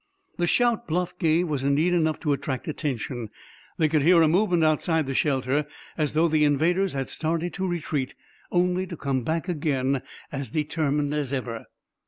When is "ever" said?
11.31-11.65